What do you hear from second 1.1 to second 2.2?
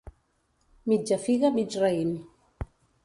figa, mig raïm.